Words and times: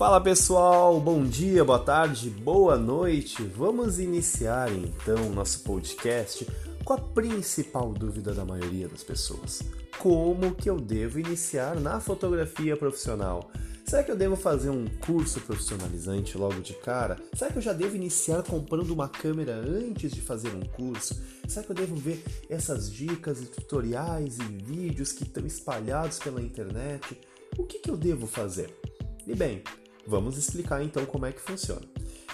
Fala 0.00 0.18
pessoal, 0.18 0.98
bom 0.98 1.26
dia, 1.26 1.62
boa 1.62 1.78
tarde, 1.78 2.30
boa 2.30 2.78
noite. 2.78 3.42
Vamos 3.42 4.00
iniciar 4.00 4.72
então 4.72 5.28
nosso 5.28 5.62
podcast 5.62 6.48
com 6.82 6.94
a 6.94 6.98
principal 6.98 7.92
dúvida 7.92 8.32
da 8.32 8.42
maioria 8.42 8.88
das 8.88 9.04
pessoas: 9.04 9.62
como 9.98 10.54
que 10.54 10.70
eu 10.70 10.80
devo 10.80 11.20
iniciar 11.20 11.78
na 11.78 12.00
fotografia 12.00 12.78
profissional? 12.78 13.50
Será 13.84 14.02
que 14.02 14.10
eu 14.10 14.16
devo 14.16 14.36
fazer 14.36 14.70
um 14.70 14.86
curso 15.04 15.38
profissionalizante 15.42 16.38
logo 16.38 16.62
de 16.62 16.72
cara? 16.72 17.18
Será 17.34 17.50
que 17.50 17.58
eu 17.58 17.62
já 17.62 17.74
devo 17.74 17.94
iniciar 17.94 18.42
comprando 18.42 18.92
uma 18.92 19.06
câmera 19.06 19.54
antes 19.54 20.12
de 20.12 20.22
fazer 20.22 20.48
um 20.54 20.62
curso? 20.62 21.22
Será 21.46 21.62
que 21.62 21.72
eu 21.72 21.76
devo 21.76 21.94
ver 21.94 22.24
essas 22.48 22.90
dicas 22.90 23.42
e 23.42 23.44
tutoriais 23.44 24.38
e 24.38 24.44
vídeos 24.44 25.12
que 25.12 25.24
estão 25.24 25.44
espalhados 25.44 26.18
pela 26.18 26.40
internet? 26.40 27.20
O 27.58 27.64
que, 27.64 27.80
que 27.80 27.90
eu 27.90 27.98
devo 27.98 28.26
fazer? 28.26 28.74
E 29.26 29.34
bem, 29.34 29.62
vamos 30.10 30.36
explicar 30.36 30.82
então 30.82 31.06
como 31.06 31.24
é 31.24 31.32
que 31.32 31.40
funciona. 31.40 31.86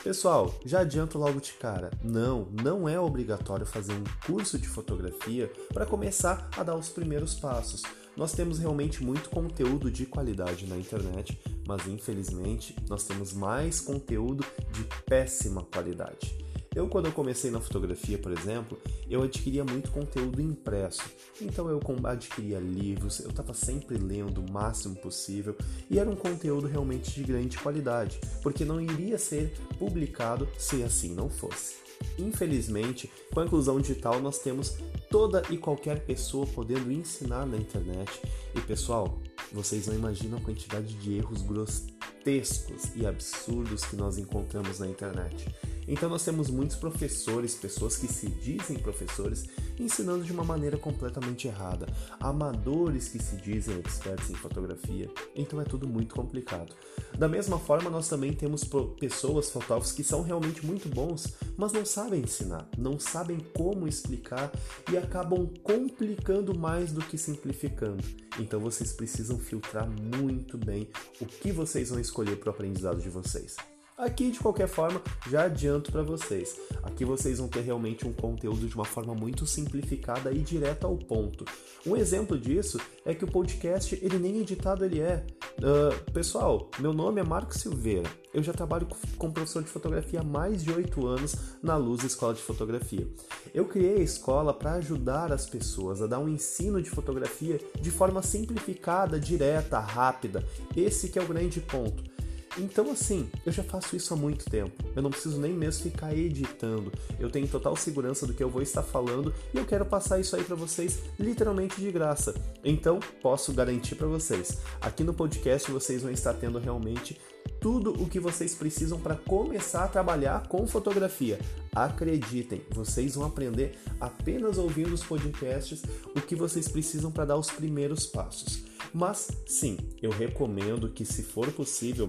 Pessoal, 0.02 0.54
já 0.64 0.80
adianto 0.80 1.18
logo 1.18 1.40
de 1.40 1.52
cara: 1.52 1.90
não, 2.02 2.48
não 2.62 2.88
é 2.88 2.98
obrigatório 2.98 3.66
fazer 3.66 3.92
um 3.92 4.04
curso 4.24 4.58
de 4.58 4.66
fotografia 4.66 5.52
para 5.74 5.84
começar 5.84 6.48
a 6.56 6.62
dar 6.62 6.74
os 6.74 6.88
primeiros 6.88 7.34
passos. 7.34 7.82
Nós 8.16 8.32
temos 8.32 8.58
realmente 8.58 9.04
muito 9.04 9.28
conteúdo 9.28 9.90
de 9.90 10.06
qualidade 10.06 10.66
na 10.66 10.78
internet, 10.78 11.38
mas 11.68 11.86
infelizmente 11.86 12.74
nós 12.88 13.04
temos 13.04 13.34
mais 13.34 13.78
conteúdo 13.78 14.42
de 14.72 14.84
péssima 15.04 15.62
qualidade. 15.64 16.45
Eu, 16.76 16.86
quando 16.88 17.06
eu 17.06 17.12
comecei 17.12 17.50
na 17.50 17.58
fotografia, 17.58 18.18
por 18.18 18.30
exemplo, 18.30 18.78
eu 19.08 19.22
adquiria 19.22 19.64
muito 19.64 19.90
conteúdo 19.90 20.42
impresso. 20.42 21.04
Então 21.40 21.70
eu 21.70 21.80
adquiria 22.04 22.58
livros, 22.58 23.18
eu 23.20 23.30
estava 23.30 23.54
sempre 23.54 23.96
lendo 23.96 24.42
o 24.42 24.52
máximo 24.52 24.94
possível 24.96 25.56
e 25.88 25.98
era 25.98 26.10
um 26.10 26.14
conteúdo 26.14 26.66
realmente 26.66 27.14
de 27.14 27.22
grande 27.24 27.56
qualidade, 27.56 28.20
porque 28.42 28.62
não 28.62 28.78
iria 28.78 29.16
ser 29.16 29.56
publicado 29.78 30.46
se 30.58 30.82
assim 30.82 31.14
não 31.14 31.30
fosse. 31.30 31.76
Infelizmente, 32.18 33.10
com 33.32 33.40
a 33.40 33.46
inclusão 33.46 33.80
digital, 33.80 34.20
nós 34.20 34.38
temos 34.40 34.76
toda 35.10 35.42
e 35.48 35.56
qualquer 35.56 36.04
pessoa 36.04 36.46
podendo 36.46 36.92
ensinar 36.92 37.46
na 37.46 37.56
internet. 37.56 38.20
E 38.54 38.60
pessoal, 38.60 39.18
vocês 39.50 39.86
não 39.86 39.94
imaginam 39.94 40.36
a 40.36 40.42
quantidade 40.42 40.92
de 40.92 41.14
erros 41.16 41.40
grotescos 41.40 42.94
e 42.94 43.06
absurdos 43.06 43.82
que 43.86 43.96
nós 43.96 44.18
encontramos 44.18 44.78
na 44.78 44.86
internet. 44.86 45.46
Então 45.88 46.08
nós 46.08 46.24
temos 46.24 46.50
muitos 46.50 46.76
professores, 46.76 47.54
pessoas 47.54 47.96
que 47.96 48.08
se 48.08 48.28
dizem 48.28 48.78
professores, 48.78 49.44
ensinando 49.78 50.24
de 50.24 50.32
uma 50.32 50.44
maneira 50.44 50.76
completamente 50.76 51.46
errada, 51.46 51.86
amadores 52.18 53.08
que 53.08 53.22
se 53.22 53.36
dizem 53.36 53.80
experts 53.80 54.30
em 54.30 54.34
fotografia. 54.34 55.08
Então 55.34 55.60
é 55.60 55.64
tudo 55.64 55.86
muito 55.86 56.14
complicado. 56.14 56.74
Da 57.16 57.28
mesma 57.28 57.58
forma, 57.58 57.88
nós 57.88 58.08
também 58.08 58.32
temos 58.32 58.64
pessoas, 58.98 59.50
fotógrafos 59.50 59.92
que 59.92 60.04
são 60.04 60.22
realmente 60.22 60.64
muito 60.64 60.88
bons, 60.88 61.34
mas 61.56 61.72
não 61.72 61.84
sabem 61.84 62.22
ensinar, 62.22 62.68
não 62.76 62.98
sabem 62.98 63.38
como 63.54 63.86
explicar 63.86 64.50
e 64.90 64.96
acabam 64.96 65.48
complicando 65.62 66.58
mais 66.58 66.92
do 66.92 67.00
que 67.00 67.16
simplificando. 67.16 68.02
Então 68.38 68.60
vocês 68.60 68.92
precisam 68.92 69.38
filtrar 69.38 69.88
muito 69.88 70.58
bem 70.58 70.88
o 71.20 71.26
que 71.26 71.52
vocês 71.52 71.90
vão 71.90 72.00
escolher 72.00 72.36
para 72.38 72.48
o 72.48 72.52
aprendizado 72.52 73.00
de 73.00 73.08
vocês. 73.08 73.56
Aqui, 73.96 74.30
de 74.30 74.38
qualquer 74.38 74.68
forma, 74.68 75.00
já 75.30 75.44
adianto 75.44 75.90
para 75.90 76.02
vocês. 76.02 76.60
Aqui 76.82 77.02
vocês 77.02 77.38
vão 77.38 77.48
ter 77.48 77.62
realmente 77.62 78.06
um 78.06 78.12
conteúdo 78.12 78.68
de 78.68 78.74
uma 78.74 78.84
forma 78.84 79.14
muito 79.14 79.46
simplificada 79.46 80.30
e 80.30 80.40
direto 80.40 80.86
ao 80.86 80.98
ponto. 80.98 81.46
Um 81.86 81.96
exemplo 81.96 82.38
disso 82.38 82.78
é 83.06 83.14
que 83.14 83.24
o 83.24 83.30
podcast, 83.30 83.98
ele 84.02 84.18
nem 84.18 84.40
editado 84.40 84.84
ele 84.84 85.00
é. 85.00 85.24
Uh, 85.56 86.12
pessoal, 86.12 86.70
meu 86.78 86.92
nome 86.92 87.22
é 87.22 87.24
Marco 87.24 87.56
Silveira. 87.56 88.10
Eu 88.34 88.42
já 88.42 88.52
trabalho 88.52 88.86
como 89.16 89.32
professor 89.32 89.62
de 89.62 89.70
fotografia 89.70 90.20
há 90.20 90.22
mais 90.24 90.62
de 90.62 90.70
oito 90.70 91.06
anos 91.06 91.34
na 91.62 91.76
Luz 91.78 92.04
Escola 92.04 92.34
de 92.34 92.42
Fotografia. 92.42 93.08
Eu 93.54 93.64
criei 93.64 93.96
a 93.96 94.04
escola 94.04 94.52
para 94.52 94.74
ajudar 94.74 95.32
as 95.32 95.48
pessoas 95.48 96.02
a 96.02 96.06
dar 96.06 96.18
um 96.18 96.28
ensino 96.28 96.82
de 96.82 96.90
fotografia 96.90 97.58
de 97.80 97.90
forma 97.90 98.22
simplificada, 98.22 99.18
direta, 99.18 99.78
rápida. 99.78 100.44
Esse 100.76 101.08
que 101.08 101.18
é 101.18 101.22
o 101.22 101.26
grande 101.26 101.62
ponto. 101.62 102.14
Então, 102.58 102.90
assim, 102.90 103.28
eu 103.44 103.52
já 103.52 103.62
faço 103.62 103.94
isso 103.96 104.14
há 104.14 104.16
muito 104.16 104.46
tempo. 104.46 104.72
Eu 104.94 105.02
não 105.02 105.10
preciso 105.10 105.38
nem 105.38 105.52
mesmo 105.52 105.82
ficar 105.82 106.16
editando. 106.16 106.90
Eu 107.20 107.30
tenho 107.30 107.46
total 107.46 107.76
segurança 107.76 108.26
do 108.26 108.32
que 108.32 108.42
eu 108.42 108.48
vou 108.48 108.62
estar 108.62 108.82
falando 108.82 109.34
e 109.52 109.58
eu 109.58 109.64
quero 109.64 109.84
passar 109.84 110.18
isso 110.18 110.34
aí 110.34 110.42
para 110.42 110.56
vocês 110.56 111.00
literalmente 111.18 111.80
de 111.80 111.90
graça. 111.90 112.34
Então, 112.64 112.98
posso 113.20 113.52
garantir 113.52 113.94
para 113.94 114.06
vocês, 114.06 114.58
aqui 114.80 115.04
no 115.04 115.12
podcast 115.12 115.70
vocês 115.70 116.02
vão 116.02 116.10
estar 116.10 116.34
tendo 116.34 116.58
realmente 116.58 117.20
tudo 117.60 117.90
o 118.02 118.08
que 118.08 118.20
vocês 118.20 118.54
precisam 118.54 118.98
para 118.98 119.14
começar 119.14 119.84
a 119.84 119.88
trabalhar 119.88 120.46
com 120.48 120.66
fotografia. 120.66 121.38
Acreditem, 121.74 122.62
vocês 122.70 123.14
vão 123.14 123.26
aprender 123.26 123.78
apenas 124.00 124.58
ouvindo 124.58 124.94
os 124.94 125.02
podcasts 125.02 125.82
o 126.14 126.20
que 126.20 126.34
vocês 126.34 126.68
precisam 126.68 127.10
para 127.10 127.26
dar 127.26 127.36
os 127.36 127.50
primeiros 127.50 128.06
passos. 128.06 128.64
Mas 128.92 129.28
sim, 129.46 129.76
eu 130.00 130.10
recomendo 130.10 130.88
que, 130.88 131.04
se 131.04 131.22
for 131.22 131.50
possível, 131.52 132.08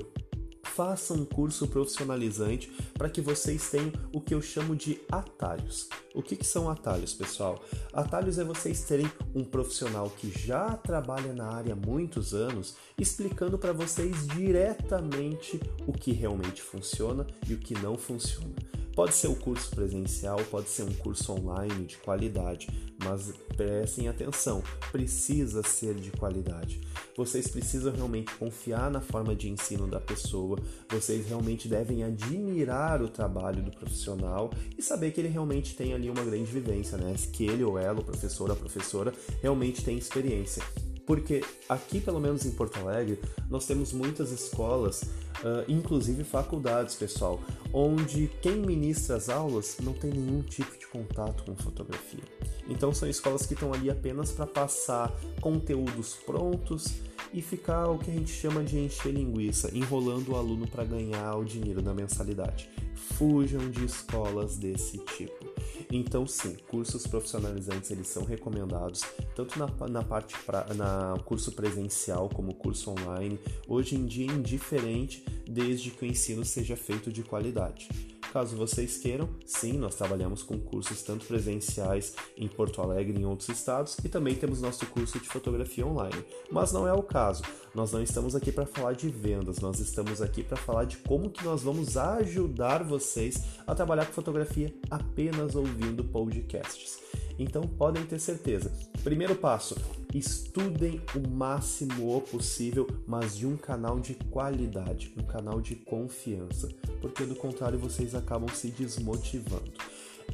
faça 0.77 1.11
um 1.15 1.25
curso 1.25 1.67
profissionalizante 1.67 2.71
para 2.93 3.09
que 3.09 3.19
vocês 3.19 3.67
tenham 3.71 3.91
o 4.13 4.21
que 4.21 4.35
eu 4.35 4.41
chamo 4.43 4.75
de 4.75 5.01
atalhos. 5.11 5.89
O 6.13 6.21
que, 6.21 6.35
que 6.35 6.45
são 6.45 6.69
atalhos, 6.69 7.15
pessoal? 7.15 7.59
Atalhos 7.91 8.37
é 8.37 8.43
vocês 8.43 8.83
terem 8.83 9.11
um 9.33 9.43
profissional 9.43 10.07
que 10.07 10.29
já 10.29 10.77
trabalha 10.77 11.33
na 11.33 11.47
área 11.47 11.73
há 11.73 11.75
muitos 11.75 12.35
anos 12.35 12.75
explicando 12.95 13.57
para 13.57 13.73
vocês 13.73 14.27
diretamente 14.27 15.59
o 15.87 15.91
que 15.91 16.11
realmente 16.11 16.61
funciona 16.61 17.25
e 17.49 17.55
o 17.55 17.57
que 17.57 17.73
não 17.73 17.97
funciona. 17.97 18.53
Pode 18.97 19.13
ser 19.13 19.27
o 19.27 19.33
um 19.33 19.35
curso 19.35 19.69
presencial, 19.69 20.37
pode 20.49 20.69
ser 20.69 20.81
um 20.81 20.91
curso 20.91 21.31
online 21.31 21.85
de 21.85 21.97
qualidade, 21.97 22.67
mas 23.03 23.31
prestem 23.55 24.07
atenção, 24.07 24.63
precisa 24.91 25.61
ser 25.61 25.93
de 25.93 26.09
qualidade. 26.09 26.81
Vocês 27.15 27.47
precisam 27.47 27.93
realmente 27.93 28.33
confiar 28.37 28.89
na 28.89 28.99
forma 28.99 29.35
de 29.35 29.51
ensino 29.51 29.85
da 29.85 29.99
pessoa, 29.99 30.57
vocês 30.89 31.27
realmente 31.27 31.67
devem 31.67 32.03
admirar 32.03 33.03
o 33.03 33.07
trabalho 33.07 33.61
do 33.61 33.69
profissional 33.69 34.49
e 34.75 34.81
saber 34.81 35.11
que 35.11 35.21
ele 35.21 35.29
realmente 35.29 35.75
tem 35.75 35.93
ali 35.93 36.09
uma 36.09 36.23
grande 36.23 36.51
vivência, 36.51 36.97
né? 36.97 37.13
Que 37.31 37.45
ele 37.45 37.63
ou 37.63 37.77
ela, 37.77 37.99
o 37.99 38.03
professor 38.03 38.49
a 38.49 38.55
professora, 38.55 39.13
realmente 39.43 39.85
tem 39.85 39.95
experiência. 39.95 40.63
Porque 41.07 41.41
aqui, 41.69 42.01
pelo 42.01 42.19
menos 42.19 42.45
em 42.45 42.51
Porto 42.51 42.77
Alegre, 42.79 43.17
nós 43.49 43.65
temos 43.65 43.93
muitas 43.93 44.29
escolas, 44.29 45.03
uh, 45.03 45.63
inclusive 45.65 46.25
faculdades, 46.25 46.95
pessoal, 46.95 47.39
onde 47.71 48.29
quem 48.41 48.57
ministra 48.57 49.15
as 49.15 49.29
aulas 49.29 49.77
não 49.81 49.93
tem 49.93 50.11
nenhum 50.11 50.41
tipo 50.41 50.77
de 50.77 50.85
contato 50.87 51.45
com 51.45 51.55
fotografia. 51.55 52.23
Então 52.67 52.93
são 52.93 53.07
escolas 53.07 53.45
que 53.45 53.53
estão 53.53 53.73
ali 53.73 53.89
apenas 53.89 54.31
para 54.31 54.45
passar 54.45 55.17
conteúdos 55.39 56.15
prontos 56.25 56.95
e 57.33 57.41
ficar 57.41 57.87
o 57.87 57.97
que 57.97 58.11
a 58.11 58.13
gente 58.13 58.31
chama 58.31 58.61
de 58.61 58.77
encher 58.77 59.13
linguiça, 59.13 59.71
enrolando 59.73 60.33
o 60.33 60.35
aluno 60.35 60.67
para 60.67 60.83
ganhar 60.83 61.37
o 61.37 61.45
dinheiro 61.45 61.81
da 61.81 61.93
mensalidade. 61.93 62.69
Fujam 63.13 63.69
de 63.69 63.85
escolas 63.85 64.57
desse 64.57 64.97
tipo. 64.97 65.56
Então, 65.91 66.27
sim, 66.27 66.55
cursos 66.67 67.07
profissionalizantes 67.07 67.91
eles 67.91 68.07
são 68.07 68.25
recomendados 68.25 69.01
tanto 69.35 69.57
na, 69.57 69.87
na 69.87 70.03
parte 70.03 70.37
pra, 70.45 70.65
na 70.73 71.17
curso 71.23 71.51
presencial 71.53 72.29
como 72.29 72.53
curso 72.53 72.91
online. 72.91 73.39
Hoje 73.67 73.95
em 73.95 74.05
dia, 74.05 74.25
indiferente, 74.25 75.23
desde 75.47 75.91
que 75.91 76.03
o 76.03 76.07
ensino 76.07 76.43
seja 76.43 76.75
feito 76.75 77.11
de 77.11 77.23
qualidade. 77.23 77.87
Caso 78.31 78.55
vocês 78.55 78.97
queiram, 78.97 79.29
sim, 79.45 79.73
nós 79.73 79.95
trabalhamos 79.95 80.43
com 80.43 80.59
cursos 80.59 81.01
tanto 81.01 81.25
presenciais 81.25 82.13
em 82.37 82.47
Porto 82.47 82.81
Alegre 82.81 83.17
e 83.17 83.21
em 83.21 83.25
outros 83.25 83.49
estados 83.49 83.97
e 84.03 84.09
também 84.09 84.35
temos 84.35 84.61
nosso 84.61 84.85
curso 84.87 85.19
de 85.19 85.27
fotografia 85.27 85.85
online. 85.85 86.23
Mas 86.51 86.71
não 86.71 86.87
é 86.87 86.93
o 86.93 87.01
caso. 87.01 87.43
Nós 87.73 87.91
não 87.91 88.01
estamos 88.01 88.35
aqui 88.35 88.51
para 88.51 88.65
falar 88.65 88.93
de 88.93 89.09
vendas, 89.09 89.59
nós 89.59 89.79
estamos 89.79 90.21
aqui 90.21 90.43
para 90.43 90.57
falar 90.57 90.85
de 90.85 90.97
como 90.97 91.29
que 91.29 91.43
nós 91.43 91.63
vamos 91.63 91.95
ajudar 91.95 92.83
vocês 92.83 93.43
a 93.65 93.73
trabalhar 93.73 94.05
com 94.05 94.13
fotografia 94.13 94.73
apenas 94.89 95.55
ouvindo 95.55 96.03
podcasts. 96.03 96.99
Então 97.39 97.61
podem 97.61 98.05
ter 98.05 98.19
certeza. 98.19 98.71
Primeiro 99.07 99.35
passo: 99.35 99.73
estudem 100.13 101.01
o 101.15 101.29
máximo 101.29 102.19
possível, 102.29 102.85
mas 103.07 103.37
de 103.37 103.47
um 103.47 103.55
canal 103.55 104.01
de 104.01 104.15
qualidade, 104.15 105.13
um 105.17 105.23
canal 105.23 105.61
de 105.61 105.77
confiança, 105.77 106.67
porque 106.99 107.23
do 107.23 107.33
contrário 107.33 107.79
vocês 107.79 108.13
acabam 108.13 108.53
se 108.53 108.67
desmotivando. 108.67 109.71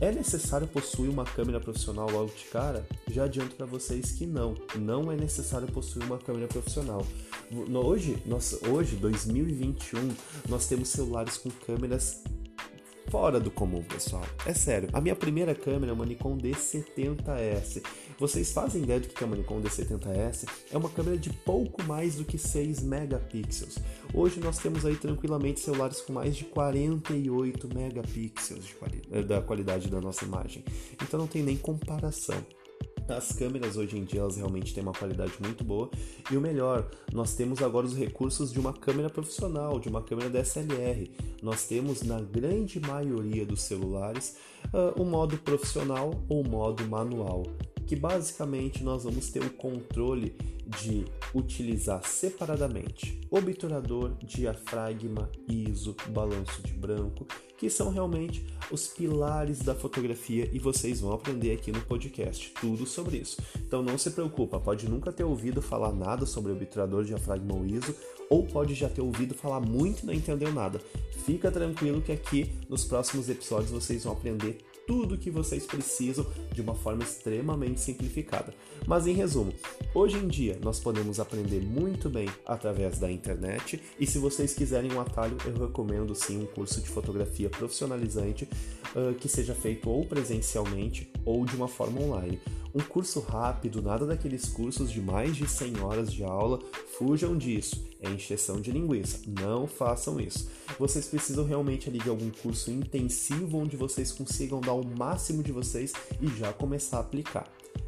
É 0.01 0.11
necessário 0.11 0.65
possuir 0.65 1.07
uma 1.07 1.23
câmera 1.23 1.59
profissional 1.59 2.09
logo 2.09 2.31
de 2.35 2.45
cara? 2.45 2.83
Já 3.11 3.25
adianto 3.25 3.55
para 3.55 3.67
vocês 3.67 4.13
que 4.13 4.25
não, 4.25 4.55
não 4.79 5.11
é 5.11 5.15
necessário 5.15 5.67
possuir 5.67 6.07
uma 6.07 6.17
câmera 6.17 6.47
profissional. 6.47 7.05
Hoje, 7.75 8.17
nós, 8.25 8.59
hoje 8.67 8.95
2021, 8.95 9.99
nós 10.49 10.65
temos 10.65 10.89
celulares 10.89 11.37
com 11.37 11.51
câmeras 11.51 12.23
fora 13.13 13.39
do 13.39 13.51
comum, 13.51 13.83
pessoal. 13.83 14.25
É 14.43 14.55
sério. 14.55 14.89
A 14.91 14.99
minha 14.99 15.15
primeira 15.15 15.53
câmera 15.53 15.91
é 15.91 15.93
uma 15.93 16.03
Nikon 16.03 16.35
D70S. 16.35 17.83
Vocês 18.19 18.51
fazem 18.51 18.83
ideia 18.83 19.00
do 19.00 19.07
que 19.07 19.24
é 19.24 19.27
uma 19.27 19.36
Nikon 19.36 19.62
D70S? 19.62 20.48
É 20.71 20.77
uma 20.77 20.89
câmera 20.89 21.18
de 21.18 21.31
pouco 21.31 21.83
mais 21.83 22.15
do 22.15 22.25
que 22.25 22.38
6 22.38 22.83
megapixels. 22.83 23.77
Hoje 24.13 24.39
nós 24.39 24.57
temos 24.60 24.86
aí 24.86 24.95
tranquilamente 24.95 25.60
celulares 25.60 26.01
com 26.01 26.13
mais 26.13 26.36
de 26.36 26.45
48 26.45 27.68
megapixels 27.74 28.74
quali 28.80 29.01
eh, 29.12 29.24
da 29.24 29.42
qualidade 29.42 29.89
da 29.89 30.00
nossa 30.00 30.25
imagem. 30.25 30.63
Então 31.01 31.19
não 31.19 31.27
tem 31.27 31.42
nem 31.42 31.57
comparação. 31.57 32.38
As 33.07 33.33
câmeras 33.33 33.75
hoje 33.75 33.98
em 33.98 34.06
dia 34.06 34.21
elas 34.21 34.38
realmente 34.38 34.74
têm 34.74 34.81
uma 34.81 34.94
qualidade 34.94 35.33
muito 35.42 35.63
boa 35.63 35.89
e 36.31 36.38
o 36.38 36.42
melhor, 36.42 36.89
nós 37.12 37.36
temos 37.36 37.62
agora 37.62 37.86
os 37.86 37.98
recursos 37.98 38.51
de 38.54 38.60
uma 38.60 38.71
câmera 38.71 39.10
profissional, 39.10 39.80
de 39.80 39.89
uma 39.89 40.01
câmera 40.01 40.30
DSLR. 40.30 41.12
Nós 41.42 41.65
temos 41.65 42.01
na 42.04 42.21
grande 42.21 42.80
maioria 42.80 43.45
dos 43.45 43.63
celulares 43.63 44.38
uh, 44.68 45.01
o 45.01 45.04
modo 45.04 45.38
profissional 45.38 46.24
ou 46.30 46.45
modo 46.45 46.88
manual, 46.88 47.44
que 47.85 47.95
basicamente 47.95 48.83
nós 48.83 49.03
vamos 49.03 49.30
ter 49.30 49.44
o 49.44 49.50
controle 49.50 50.35
de 50.81 51.06
utilizar 51.33 52.06
separadamente 52.07 53.21
obturador, 53.30 54.15
diafragma, 54.24 55.30
ISO, 55.47 55.95
balanço 56.09 56.62
de 56.62 56.74
branco, 56.74 57.27
que 57.57 57.69
são 57.69 57.89
realmente 57.89 58.45
os 58.71 58.88
pilares 58.88 59.59
da 59.59 59.74
fotografia 59.74 60.50
e 60.53 60.59
vocês 60.59 61.01
vão 61.01 61.13
aprender 61.13 61.51
aqui 61.51 61.71
no 61.71 61.81
podcast 61.81 62.53
tudo 62.59 62.85
sobre 62.85 63.18
isso. 63.18 63.41
Então 63.57 63.81
não 63.81 63.97
se 63.97 64.12
preocupa, 64.12 64.59
pode 64.59 64.88
nunca 64.88 65.12
ter 65.12 65.24
ouvido 65.24 65.62
falar 65.62 65.91
nada 65.91 66.25
sobre 66.25 66.51
obturador, 66.51 67.03
diafragma 67.03 67.56
ou 67.56 67.65
ISO, 67.65 67.95
ou 68.29 68.45
pode 68.45 68.74
já 68.74 68.89
ter 68.89 69.01
ouvido 69.01 69.33
falar 69.33 69.59
muito 69.59 70.03
e 70.03 70.06
não 70.06 70.13
entendeu 70.13 70.51
nada. 70.51 70.79
Fica 71.25 71.51
tranquilo 71.51 72.01
que 72.01 72.12
aqui 72.12 72.51
nos 72.69 72.86
próximos 72.86 73.29
episódios 73.29 73.71
vocês 73.71 74.03
vão 74.03 74.13
aprender 74.13 74.57
tudo 74.88 75.15
o 75.15 75.18
que 75.18 75.31
vocês 75.31 75.65
precisam 75.65 76.25
de 76.51 76.62
uma 76.62 76.75
forma 76.75 77.03
extremamente 77.03 77.80
simplificada. 77.80 78.53
Mas 78.85 79.07
em 79.07 79.13
resumo, 79.13 79.53
hoje 79.93 80.17
em 80.17 80.27
dia 80.27 80.57
nós 80.63 80.79
podemos 80.79 81.19
aprender 81.19 81.61
muito 81.61 82.09
bem 82.09 82.27
através 82.45 82.99
da 82.99 83.11
internet 83.11 83.81
e 83.99 84.05
se 84.05 84.17
vocês 84.17 84.53
quiserem 84.53 84.91
um 84.93 84.99
atalho, 84.99 85.37
eu 85.45 85.67
recomendo 85.67 86.13
sim 86.15 86.41
um 86.41 86.45
curso 86.45 86.81
de 86.81 86.89
fotografia 86.89 87.49
profissionalizante 87.49 88.47
uh, 88.95 89.13
que 89.15 89.29
seja 89.29 89.53
feito 89.53 89.89
ou 89.89 90.05
presencialmente 90.05 91.11
ou 91.25 91.45
de 91.45 91.55
uma 91.55 91.67
forma 91.67 92.01
online. 92.01 92.39
Um 92.75 92.79
curso 92.79 93.19
rápido, 93.19 93.83
nada 93.83 94.03
daqueles 94.03 94.49
cursos 94.49 94.91
de 94.91 94.99
mais 94.99 95.35
de 95.35 95.47
100 95.47 95.79
horas 95.81 96.11
de 96.11 96.23
aula, 96.23 96.59
fujam 96.97 97.37
disso. 97.37 97.85
É 98.01 98.09
encheção 98.09 98.59
de 98.59 98.71
linguiça. 98.71 99.19
Não 99.27 99.67
façam 99.67 100.19
isso. 100.19 100.49
Vocês 100.79 101.05
precisam 101.05 101.45
realmente 101.45 101.87
ali 101.87 101.99
de 101.99 102.09
algum 102.09 102.31
curso 102.31 102.71
intensivo 102.71 103.59
onde 103.59 103.77
vocês 103.77 104.11
consigam 104.11 104.59
dar 104.59 104.73
o 104.73 104.83
máximo 104.83 105.43
de 105.43 105.51
vocês 105.51 105.93
e 106.19 106.27
já 106.35 106.51
começar 106.51 106.97
a 106.97 107.01
aplicar. 107.01 107.47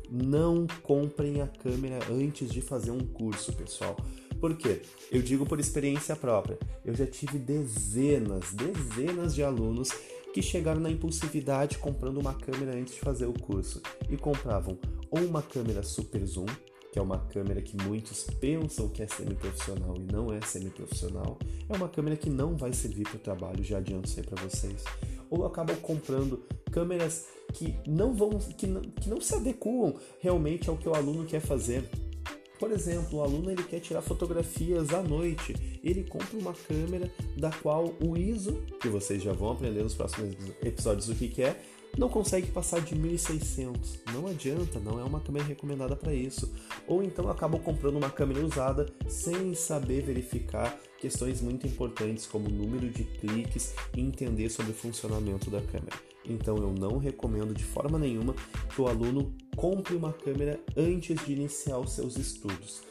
Não 0.10 0.68
comprem 0.84 1.42
a 1.42 1.48
câmera 1.48 2.00
antes 2.12 2.50
de 2.50 2.62
fazer 2.62 2.92
um 2.92 3.00
curso, 3.00 3.54
pessoal. 3.54 3.96
Por 4.40 4.56
quê? 4.56 4.82
Eu 5.12 5.22
digo 5.22 5.46
por 5.46 5.60
experiência 5.60 6.16
própria. 6.16 6.58
Eu 6.84 6.94
já 6.94 7.08
tive 7.08 7.40
dezenas, 7.40 8.54
dezenas 8.54 9.34
de 9.34 9.44
alunos 9.44 9.90
que 10.34 10.42
chegaram 10.42 10.82
na 10.82 10.92
impulsividade 10.92 11.78
comprando 11.78 12.18
uma 12.18 12.34
câmera 12.34 12.78
antes 12.78 12.96
de 12.96 13.00
fazer 13.00 13.26
o 13.26 13.34
curso 13.34 13.82
e 14.10 14.18
compravam 14.18 14.78
ou 15.10 15.22
uma 15.22 15.42
câmera 15.42 15.82
super 15.82 16.26
zoom, 16.26 16.46
que 16.92 17.00
é 17.00 17.02
uma 17.02 17.20
câmera 17.20 17.62
que 17.62 17.76
muitos 17.84 18.26
pensam 18.40 18.90
que 18.90 19.02
é 19.02 19.08
semi-profissional 19.08 19.96
e 19.96 20.12
não 20.12 20.34
é 20.34 20.42
semi-profissional, 20.42 21.40
é 21.70 21.76
uma 21.76 21.88
câmera 21.88 22.18
que 22.18 22.30
não 22.30 22.56
vai 22.56 22.74
servir 22.74 23.04
para 23.04 23.16
o 23.16 23.20
trabalho, 23.20 23.64
já 23.64 23.78
adianto 23.78 24.10
isso 24.10 24.20
aí 24.20 24.26
para 24.26 24.44
vocês. 24.44 24.84
Ou 25.38 25.46
acabam 25.46 25.76
comprando 25.78 26.44
câmeras 26.72 27.26
que 27.54 27.76
não 27.88 28.14
vão, 28.14 28.32
que 28.32 28.68
não, 28.68 28.82
que 28.82 29.10
não 29.10 29.22
se 29.22 29.36
adequam 29.36 29.96
realmente 30.20 30.70
ao 30.70 30.78
que 30.78 30.88
o 30.88 30.94
aluno 30.94 31.26
quer 31.26 31.42
fazer. 31.42 31.90
Por 32.60 32.72
exemplo, 32.72 33.20
o 33.20 33.22
aluno 33.22 33.52
ele 33.52 33.64
quer 33.64 33.80
tirar 33.80 34.02
fotografias 34.02 34.94
à 34.94 35.02
noite, 35.02 35.54
ele 35.84 36.04
compra 36.06 36.38
uma 36.38 36.54
câmera 36.54 37.12
da 37.38 37.52
qual 37.52 37.94
o 38.02 38.18
ISO, 38.18 38.54
que 38.80 38.88
vocês 38.88 39.22
já 39.22 39.34
vão 39.34 39.52
aprender 39.52 39.84
nos 39.84 39.94
próximos 39.94 40.34
episódios 40.64 41.10
o 41.10 41.16
que, 41.16 41.42
é, 41.42 41.62
não 41.98 42.10
consegue 42.10 42.52
passar 42.52 42.82
de 42.82 42.96
1600. 42.96 44.00
Não 44.14 44.28
adianta, 44.28 44.80
não 44.80 45.00
é 45.00 45.04
uma 45.04 45.20
câmera 45.20 45.46
recomendada 45.46 45.96
para 45.96 46.14
isso. 46.14 46.54
Ou 46.88 47.04
então 47.04 47.30
acabam 47.30 47.62
comprando 47.62 47.98
uma 47.98 48.10
câmera 48.10 48.46
usada 48.46 48.86
sem 49.08 49.54
saber 49.54 50.02
verificar 50.04 50.78
questões 51.00 51.42
muito 51.42 51.68
importantes 51.68 52.26
como 52.26 52.50
número 52.50 52.90
de 52.90 53.04
cliques 53.04 53.74
e 53.96 54.02
entender 54.02 54.50
sobre 54.50 54.72
o 54.72 54.76
funcionamento 54.76 55.50
da 55.50 55.62
câmera. 55.62 55.96
Então 56.28 56.58
eu 56.58 56.74
não 56.74 56.98
recomendo 56.98 57.54
de 57.54 57.64
forma 57.64 58.00
nenhuma 58.00 58.34
que 58.74 58.82
o 58.82 58.88
aluno 58.88 59.34
compre 59.56 59.96
uma 59.96 60.12
câmera 60.12 60.60
antes 60.76 61.24
de 61.24 61.34
iniciar 61.34 61.78
os 61.80 61.94
seus 61.94 62.18
estudos. 62.18 62.82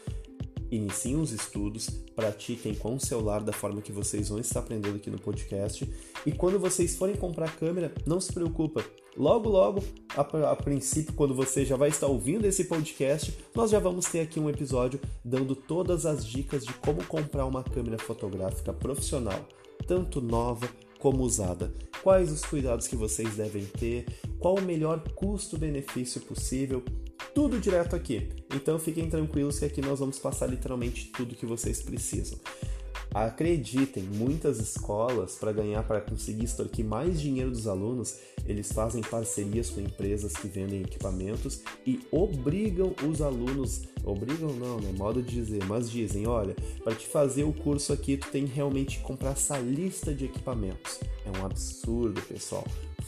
Iniciem 0.75 1.21
os 1.21 1.31
estudos, 1.31 1.88
pratiquem 2.17 2.75
com 2.75 2.97
o 2.97 3.00
celular 3.00 3.43
da 3.43 3.53
forma 3.53 3.81
que 3.81 3.93
vocês 3.93 4.29
vão 4.29 4.41
estar 4.41 4.59
aprendendo 4.59 4.97
aqui 4.97 5.09
no 5.09 5.21
podcast. 5.21 5.88
E 6.26 6.32
quando 6.32 6.59
vocês 6.59 6.97
forem 6.97 7.15
comprar 7.15 7.55
câmera, 7.56 7.93
não 8.05 8.21
se 8.21 8.32
preocupa. 8.32 8.85
Logo, 9.17 9.49
logo, 9.49 9.85
a, 10.17 10.50
a, 10.50 10.56
princípio, 10.56 11.15
quando 11.15 11.32
você 11.32 11.65
já 11.65 11.76
vai 11.76 11.91
estar 11.91 12.09
ouvindo 12.09 12.44
esse 12.44 12.65
podcast, 12.65 13.32
nós 13.55 13.71
já 13.71 13.79
vamos 13.79 14.06
ter 14.06 14.21
aqui 14.21 14.41
um 14.41 14.50
episódio 14.50 15.00
dando 15.25 15.55
todas 15.55 16.05
as 16.05 16.26
dicas 16.26 16.65
de 16.65 16.73
como 16.75 17.05
comprar 17.05 17.47
uma 17.47 17.62
câmera 17.62 17.97
fotográfica 17.97 18.73
profissional, 18.73 19.47
tanto 19.87 20.21
nova 20.21 20.69
como 20.99 21.23
usada, 21.23 21.73
quais 22.03 22.32
os 22.32 22.41
cuidados 22.41 22.88
que 22.88 22.97
vocês 22.97 23.37
devem 23.37 23.65
ter, 23.67 24.06
qual 24.41 24.56
o 24.56 24.62
melhor 24.62 25.00
custo-benefício 25.15 26.21
possível, 26.23 26.82
tudo 27.35 27.59
direto 27.59 27.97
aqui. 27.97 28.29
Então 28.55 28.79
fiquem 28.79 29.11
tranquilos 29.11 29.59
que 29.59 29.65
aqui 29.65 29.81
nós 29.81 29.99
vamos 29.99 30.19
passar 30.19 30.47
literalmente 30.47 31.07
tudo 31.07 31.35
que 31.35 31.45
vocês 31.45 31.83
precisam. 31.83 32.39
Acreditem, 33.13 34.03
muitas 34.03 34.59
escolas, 34.59 35.37
para 35.37 35.53
ganhar, 35.53 35.85
para 35.85 36.01
conseguir 36.01 36.45
extorquir 36.45 36.85
mais 36.85 37.21
dinheiro 37.21 37.51
dos 37.51 37.69
alunos, 37.69 38.17
eles 38.45 38.73
fazem 38.73 39.03
parcerias 39.03 39.71
com 39.71 39.81
empresas 39.81 40.33
que 40.33 40.49
vendem 40.49 40.83
equipamentos 40.83 41.61
e 41.87 42.01
obrigam 42.11 42.93
os 43.09 43.23
alunos, 43.23 43.83
obrigam 44.05 44.53
não, 44.55 44.81
né? 44.81 44.93
Modo 44.97 45.23
de 45.23 45.33
dizer, 45.33 45.65
mas 45.65 45.89
dizem, 45.89 46.27
olha, 46.27 46.57
para 46.83 46.95
te 46.95 47.07
fazer 47.07 47.45
o 47.45 47.53
curso 47.53 47.93
aqui, 47.93 48.17
tu 48.17 48.29
tem 48.31 48.47
realmente 48.47 48.99
que 48.99 49.05
comprar 49.05 49.31
essa 49.31 49.59
lista 49.59 50.13
de 50.13 50.25
equipamentos. 50.25 50.99
É 51.25 51.39
um 51.39 51.47
absurdo, 51.47 52.21
pessoal. 52.23 52.65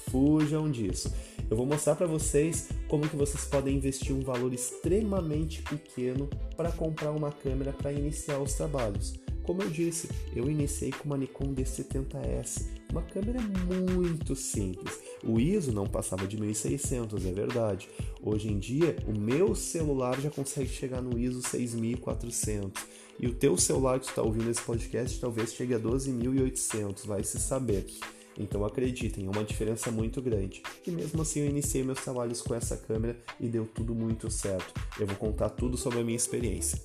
Fujam 0.08 0.70
disso. 0.70 1.12
Eu 1.48 1.56
vou 1.56 1.64
mostrar 1.64 1.94
para 1.94 2.06
vocês 2.06 2.68
como 2.88 3.08
que 3.08 3.14
vocês 3.14 3.44
podem 3.44 3.76
investir 3.76 4.14
um 4.14 4.20
valor 4.20 4.52
extremamente 4.52 5.62
pequeno 5.62 6.28
para 6.56 6.72
comprar 6.72 7.12
uma 7.12 7.30
câmera 7.30 7.72
para 7.72 7.92
iniciar 7.92 8.40
os 8.40 8.54
trabalhos. 8.54 9.14
Como 9.44 9.62
eu 9.62 9.70
disse, 9.70 10.08
eu 10.34 10.50
iniciei 10.50 10.90
com 10.90 11.04
uma 11.04 11.16
Nikon 11.16 11.54
D70S, 11.54 12.66
uma 12.90 13.02
câmera 13.02 13.40
muito 13.40 14.34
simples. 14.34 14.98
O 15.22 15.38
ISO 15.38 15.72
não 15.72 15.86
passava 15.86 16.26
de 16.26 16.36
1600, 16.36 17.24
é 17.24 17.32
verdade. 17.32 17.88
Hoje 18.20 18.48
em 18.48 18.58
dia, 18.58 18.96
o 19.06 19.16
meu 19.16 19.54
celular 19.54 20.20
já 20.20 20.30
consegue 20.30 20.68
chegar 20.68 21.00
no 21.00 21.16
ISO 21.16 21.42
6400. 21.42 22.82
E 23.20 23.28
o 23.28 23.34
teu 23.34 23.56
celular 23.56 24.00
que 24.00 24.06
está 24.06 24.20
ouvindo 24.20 24.50
esse 24.50 24.60
podcast 24.60 25.20
talvez 25.20 25.54
chegue 25.54 25.74
a 25.74 25.78
12.800, 25.78 27.06
vai 27.06 27.22
se 27.22 27.38
saber. 27.38 27.86
Então 28.38 28.64
acreditem, 28.64 29.26
é 29.26 29.30
uma 29.30 29.44
diferença 29.44 29.90
muito 29.90 30.20
grande. 30.20 30.62
E 30.86 30.90
mesmo 30.90 31.22
assim 31.22 31.40
eu 31.40 31.46
iniciei 31.46 31.82
meus 31.82 32.02
trabalhos 32.02 32.42
com 32.42 32.54
essa 32.54 32.76
câmera 32.76 33.16
e 33.40 33.48
deu 33.48 33.66
tudo 33.66 33.94
muito 33.94 34.30
certo. 34.30 34.74
Eu 34.98 35.06
vou 35.06 35.16
contar 35.16 35.50
tudo 35.50 35.76
sobre 35.76 36.00
a 36.00 36.04
minha 36.04 36.16
experiência. 36.16 36.78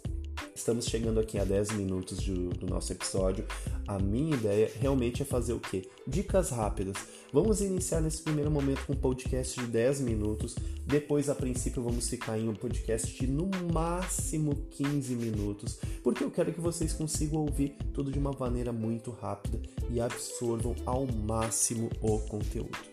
Estamos 0.53 0.85
chegando 0.85 1.19
aqui 1.19 1.39
a 1.39 1.45
10 1.45 1.71
minutos 1.71 2.19
do, 2.19 2.49
do 2.49 2.67
nosso 2.67 2.91
episódio. 2.91 3.45
A 3.87 3.97
minha 3.97 4.35
ideia 4.35 4.69
realmente 4.79 5.21
é 5.21 5.25
fazer 5.25 5.53
o 5.53 5.59
quê? 5.59 5.89
Dicas 6.05 6.49
rápidas. 6.49 6.97
Vamos 7.31 7.61
iniciar 7.61 8.01
nesse 8.01 8.21
primeiro 8.21 8.51
momento 8.51 8.85
com 8.85 8.93
um 8.93 8.97
podcast 8.97 9.59
de 9.59 9.65
10 9.65 10.01
minutos. 10.01 10.55
Depois, 10.85 11.29
a 11.29 11.35
princípio, 11.35 11.81
vamos 11.81 12.09
ficar 12.09 12.37
em 12.37 12.49
um 12.49 12.53
podcast 12.53 13.17
de 13.17 13.27
no 13.27 13.49
máximo 13.73 14.55
15 14.71 15.15
minutos, 15.15 15.79
porque 16.03 16.23
eu 16.23 16.29
quero 16.29 16.53
que 16.53 16.59
vocês 16.59 16.91
consigam 16.93 17.41
ouvir 17.41 17.77
tudo 17.93 18.11
de 18.11 18.19
uma 18.19 18.33
maneira 18.37 18.73
muito 18.73 19.09
rápida 19.11 19.61
e 19.89 20.01
absorvam 20.01 20.75
ao 20.85 21.07
máximo 21.07 21.89
o 22.01 22.19
conteúdo. 22.19 22.90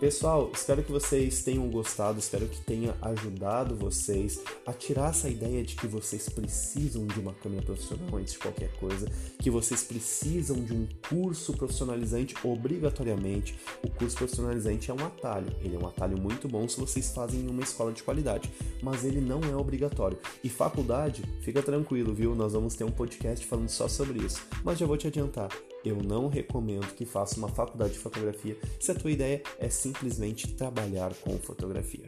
Pessoal, 0.00 0.50
espero 0.54 0.82
que 0.82 0.90
vocês 0.90 1.42
tenham 1.42 1.68
gostado, 1.68 2.18
espero 2.18 2.48
que 2.48 2.58
tenha 2.62 2.96
ajudado 3.02 3.76
vocês 3.76 4.40
a 4.64 4.72
tirar 4.72 5.10
essa 5.10 5.28
ideia 5.28 5.62
de 5.62 5.76
que 5.76 5.86
vocês 5.86 6.26
precisam 6.26 7.06
de 7.06 7.20
uma 7.20 7.34
câmera 7.34 7.60
profissional 7.60 8.16
antes 8.16 8.32
de 8.32 8.38
qualquer 8.38 8.72
coisa, 8.78 9.06
que 9.38 9.50
vocês 9.50 9.82
precisam 9.82 10.64
de 10.64 10.72
um 10.72 10.88
curso 11.06 11.52
profissionalizante 11.52 12.34
obrigatoriamente. 12.42 13.58
O 13.84 13.90
curso 13.90 14.16
profissionalizante 14.16 14.90
é 14.90 14.94
um 14.94 15.04
atalho, 15.04 15.54
ele 15.60 15.76
é 15.76 15.78
um 15.78 15.86
atalho 15.86 16.18
muito 16.18 16.48
bom 16.48 16.66
se 16.66 16.80
vocês 16.80 17.12
fazem 17.12 17.40
em 17.40 17.50
uma 17.50 17.62
escola 17.62 17.92
de 17.92 18.02
qualidade, 18.02 18.50
mas 18.82 19.04
ele 19.04 19.20
não 19.20 19.40
é 19.42 19.54
obrigatório. 19.54 20.16
E 20.42 20.48
faculdade, 20.48 21.22
fica 21.42 21.62
tranquilo, 21.62 22.14
viu? 22.14 22.34
Nós 22.34 22.54
vamos 22.54 22.74
ter 22.74 22.84
um 22.84 22.90
podcast 22.90 23.44
falando 23.44 23.68
só 23.68 23.86
sobre 23.86 24.24
isso, 24.24 24.40
mas 24.64 24.78
já 24.78 24.86
vou 24.86 24.96
te 24.96 25.08
adiantar, 25.08 25.50
eu 25.84 25.96
não 25.96 26.28
recomendo 26.28 26.94
que 26.94 27.04
faça 27.04 27.36
uma 27.38 27.48
faculdade 27.48 27.94
de 27.94 27.98
fotografia 27.98 28.56
se 28.78 28.90
a 28.90 28.94
tua 28.94 29.10
ideia 29.10 29.42
é 29.58 29.68
simplesmente 29.68 30.54
trabalhar 30.54 31.12
com 31.14 31.38
fotografia. 31.38 32.04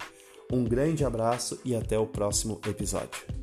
Um 0.53 0.65
grande 0.65 1.05
abraço 1.05 1.61
e 1.65 1.75
até 1.75 1.99
o 1.99 2.07
próximo 2.07 2.61
episódio. 2.67 3.42